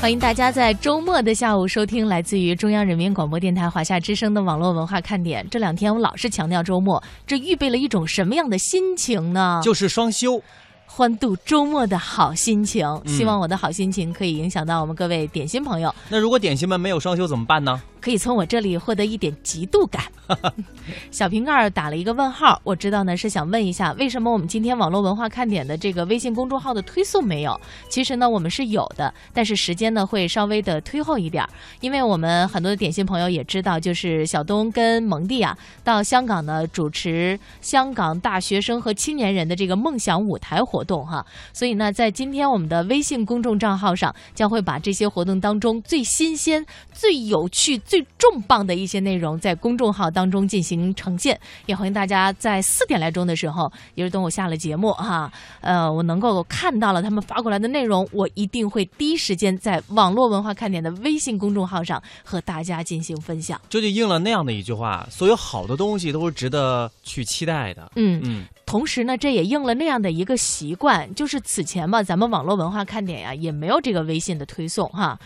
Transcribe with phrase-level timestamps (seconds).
[0.00, 5.44] 欢迎大家在周末的下午收听来自于中央人民广播电台华夏之声的网络文化看点。
[5.50, 9.60] 这两天我老是强调周末，这预备了一种什么样的心情呢？
[9.64, 10.40] 就是双休。
[10.86, 15.94] 欢度周末的好心情，希望我的好心情可以影响到我们各位点心朋友。
[16.08, 17.80] 那如果点心们没有双休怎么办呢？
[18.08, 20.02] 可以从我这里获得一点嫉妒感。
[21.10, 27.60] 小瓶盖打了一个问号，我知道呢是想问一下，为什么我们今天网络文化看点的这个微信公众号的推送没有？
[27.90, 31.46] 其实呢我们是有的，但是时间呢会稍微的推后一点，
[31.80, 47.76] 因为我们很多的点心朋友也知道，就是小东跟蒙蒂啊到香港呢主持香港大学生和青年人的这个梦想舞台活动哈，所以呢在今天我们的微信公众账号上将会把这些活动当中最新鲜、最有趣。
[47.78, 55.30] 最重磅的一些内容在公众号当中进行呈现，也欢迎大家在四点来钟的时候，也是等我下了节目哈，
[55.60, 63.60] 呃，我能够看到了他们发过来的内容，我一定会第一时间在网络文化看点的微信公众号上和大家进行分享。
[63.68, 67.90] 这就应了那样的一句话：所有好的东西都是值得去期待的。
[67.96, 75.18] 嗯嗯，同时呢，这也应了那样的一个习惯，就是此前吧，咱们网络文化看点呀也没有这个微信的推送哈。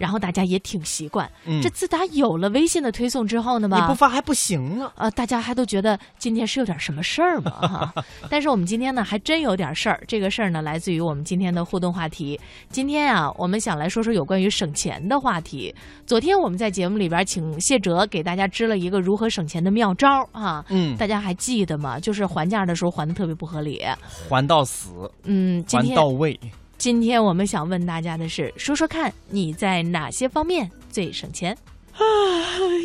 [0.00, 1.30] 然后大家也挺习惯，
[1.62, 5.10] 这自打有了微信的推送之后呢吧，你不发还不行了啊！
[5.10, 7.94] 大家还都觉得今天是有点什么事儿嘛 哈。
[8.30, 10.02] 但是我们今天呢，还真有点事儿。
[10.08, 12.40] 这个事儿呢，来自于我们今天的互动话题。
[12.70, 15.74] 今天啊，我们想来说说有关于省钱的话题。
[16.06, 22.00] 昨天我们在节目里边请谢哲给大家支了一个如何省钱的妙招啊，嗯，大家还记得吗？
[22.00, 23.84] 就是还价的时候还的特别不合理，
[24.30, 24.88] 还到死，
[25.24, 26.40] 嗯，还到位。
[26.80, 31.54] 今天我们想问大家的是，说说看你在哪些方面最省钱？
[31.92, 32.00] 啊，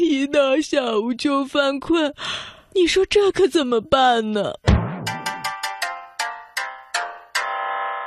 [0.02, 2.14] 一到下午就犯困，
[2.74, 4.54] 你说这可怎么办呢？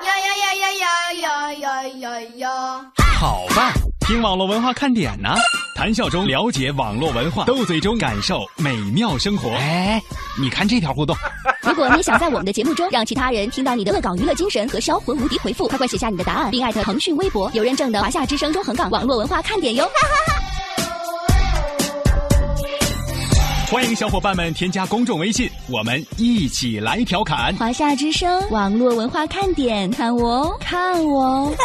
[0.04, 0.72] 呀呀呀呀
[1.14, 2.92] 呀呀呀呀呀！
[3.18, 5.34] 好吧，听网络文化看点呢。
[5.78, 9.48] 谈笑中了解网络文化，斗嘴中感受美妙生活。
[9.50, 10.02] 哎，
[10.36, 11.16] 你看这条互动。
[11.62, 19.88] 如果你想在我们的节目中让其他人听到你的恶搞娱乐精神和销魂无敌回复，快快写下你的答案，并艾特腾讯微博有认证的华夏之声中横岗网络文化看点哟。
[23.70, 31.54] 欢迎小伙伴们添加公众微信，我们一起来调侃华夏之声网络文化看点，看我，看我。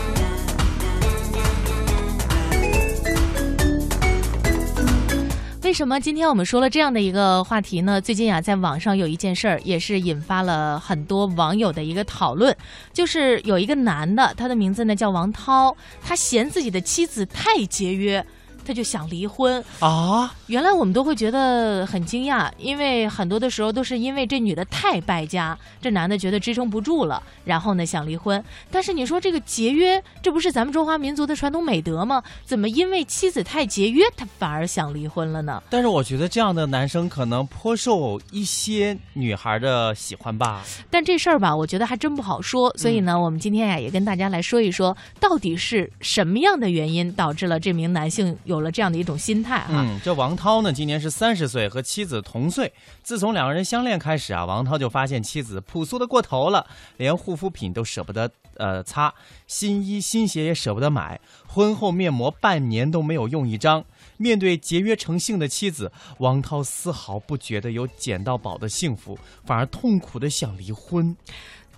[5.71, 8.01] 为什么今天我们说了这样的一个话题呢？
[8.01, 12.53] 最近啊，在网上有一件事儿，也是引发了很多网友的一个讨论，
[12.91, 15.73] 就是有一个男的，他的名字呢叫王涛，
[16.03, 18.23] 他嫌自己的妻子太节约。
[18.63, 20.31] 他就想离婚啊！
[20.51, 28.43] 原来我们都会觉得很惊讶，因为很多的时候都是因为这女的太败家，这男的觉得支撑不住了，然后呢想离婚。
[28.69, 32.21] 但是你说这个节约，这不是咱们中华民族的传统美德吗？
[32.43, 35.63] 怎么因为妻子太节约，他反而想离婚了呢？
[35.69, 40.61] 但是我觉得这样的男生可能颇受一些女孩的喜欢吧。
[40.89, 42.69] 但这事儿吧，我觉得还真不好说。
[42.75, 48.37] 所以呢，我们今天呀也跟大家来说一说，到底是什么样的原因导致了这名男性。
[48.43, 52.73] 有了这样的一种心态哈，嗯，这王涛呢，今年是三十岁，和妻子同岁。
[53.03, 56.65] 自从两个人相恋开始啊，王涛就发现妻子朴素的过头了，
[56.97, 59.13] 连护肤品都舍不得呃擦，
[59.45, 63.85] 新衣新鞋也舍不得买，婚后面膜半年都没有用一张。
[64.17, 71.15] 面对节约成性的妻子，王涛丝毫不觉得有捡到宝的幸福，反而痛苦的想离婚。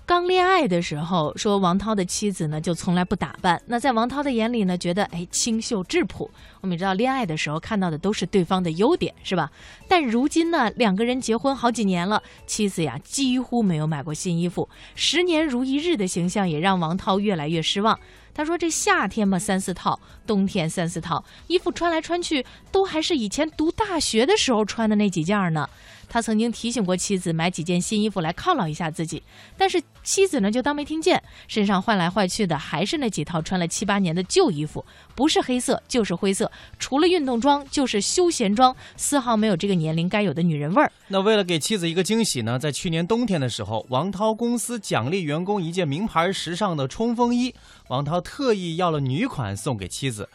[0.05, 3.61] 刚恋爱的时候，说王涛的妻子呢就从来不打扮。
[3.65, 6.29] 那在王涛的眼里呢，觉得哎清秀质朴。
[6.59, 9.49] 我们也知道，恋爱的时候看到的都是对方的优点，是吧？
[9.87, 17.97] 但如今呢，两个人结婚好几年了，妻子呀几乎没有买过新衣服，十年如一日的形象也让王涛越来越失望。
[18.35, 25.69] 他说：“这夏天嘛三四套，冬天三四套衣服穿来穿去，都还是以前读大学的时候穿的那几件呢。”
[26.13, 29.23] 他曾经提醒过妻子买几件新衣服来犒劳一下自己，
[29.57, 40.91] 但是妻子呢就当没听见，身上换来换去的还是那几套穿了七八年的旧衣服，不是黑色就是灰色，除了运动装就是休闲装，丝毫没有这个年龄该有的女人味儿。
[41.07, 47.55] 那为了给妻子一个惊喜呢，在去年冬天的时候，王涛公司奖励员工一件名牌时尚的冲锋衣，
[47.87, 50.29] 王涛特意要了女款送给妻子。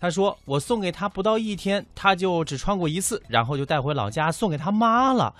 [0.00, 5.34] 他说：“我送给他不到一天，他就只穿过一次，然后就带回老家送给他妈了。”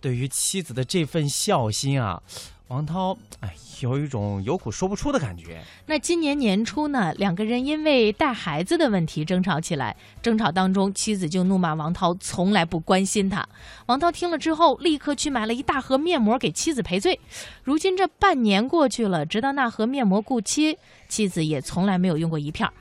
[0.00, 2.22] 对于妻子的这份孝心啊，
[2.68, 5.60] 王涛哎有一种有苦说不出的感觉。
[5.86, 9.96] 那今年年初呢，两个人因为带孩子的问题争吵起来。
[10.22, 13.44] 争吵当中，妻子就怒骂王涛从来不关心他。
[13.86, 17.18] 王涛听了之后，立刻去买了一大盒面膜给妻子赔罪。
[17.64, 22.72] 如今这半年过去了，直到那盒面膜过期，妻子也从来没有用过一片儿。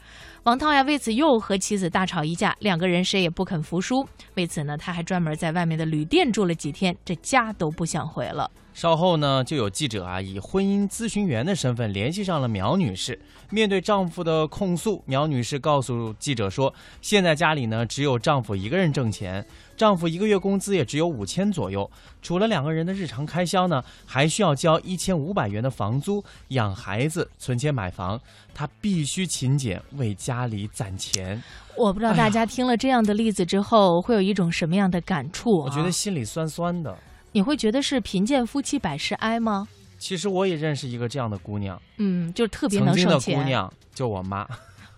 [0.46, 4.08] 王涛呀，为此又和妻子大吵一架，两个人谁也不肯服输。
[4.36, 8.52] 为此呢，他还专门在外面的旅店住了几天，这家都不想回了。
[8.76, 13.18] 稍后呢，就有记者啊以婚姻咨询员的身份联系上了苗女士。
[13.50, 19.46] 面对丈夫的控诉，苗女士告诉记者说，现在家里呢只有丈夫一个人挣钱，
[19.78, 21.90] 丈夫一个月工资也只有五千左右，
[22.22, 28.20] 除了两个人的日常开销呢，还需要交一千五百元的房租、养孩子、存钱买房，
[28.54, 31.42] 她必须勤俭为家里攒钱。
[31.78, 35.66] 我不知道大家听了这样的例子之后，会有一种什么样的感触、啊？
[35.66, 36.94] 我觉得心里酸酸的。
[37.36, 39.68] 你会觉得是贫贱夫妻百事哀吗？
[40.00, 43.38] 其实我也认识一个这样的姑娘，嗯，就是特别能省钱。
[43.38, 44.48] 姑娘，就我妈。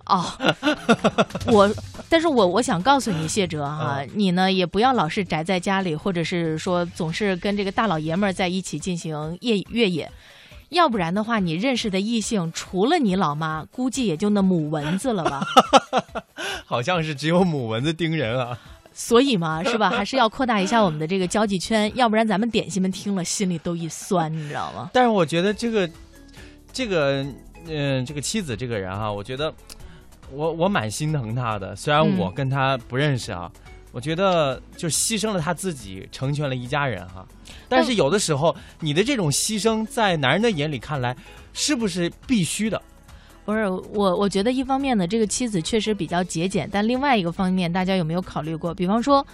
[0.06, 0.24] 哦，
[1.48, 1.68] 我，
[2.08, 10.12] 但是我我想告诉你，谢哲哈、嗯你呢也不要老是宅在家里，或者是说总是跟这个大老爷们儿在一起进行夜越野，
[10.70, 15.44] 要不然的话，你认识的异性除了你老妈，估计也就那母蚊子了吧。
[16.68, 18.60] 好像是只有母蚊子叮人啊。
[19.00, 19.92] 所以嘛， 是吧？
[19.92, 24.90] 还是要扩大一下我们的这个交际圈，要不然咱们点心们听了心里都一酸，你知道吗？
[24.92, 25.88] 但是我觉得这个，
[26.74, 27.24] 这个，
[27.68, 29.54] 嗯、这个妻子这个人哈、我觉得
[30.32, 31.76] 我我蛮心疼她的。
[31.76, 33.52] 虽然嗯我跟她不认识啊，
[33.92, 37.24] 我觉得就牺牲了她自己，成全了一家人哈、
[37.70, 41.16] 但是有的时候，你的这种牺牲，在男人的眼里看来，
[41.54, 42.82] 是不是必须的？
[43.48, 48.74] 不是我，我觉得一方面呢，这个妻子确实比较节俭，但另外一个方面，大家有没有考虑过？
[48.74, 49.26] 比方说，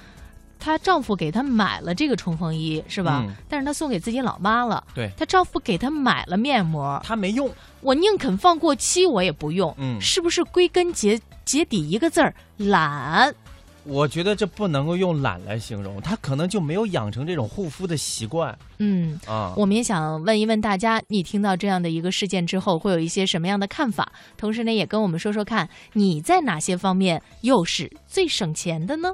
[0.60, 3.26] 她丈夫给她买了这个冲锋衣，是吧？
[3.28, 4.84] 嗯但是她送给自己老妈了。
[4.94, 7.52] 对她丈夫给她买了面膜，她没用。
[7.82, 9.74] 我宁肯放过期，我也不用。
[9.80, 13.34] 嗯是不是归根结结底一个字儿懒？
[13.86, 19.54] 我觉得这不能够用懒来形容，他可能就没有养成这种护肤的习惯嗯，啊。
[19.58, 24.12] 我们也想问一问大家，你听到这样的一个事件之后，会有一些什么样的看法？
[24.38, 29.14] 同时呢，也跟我们说说看，你在哪些方面又是最省钱的呢？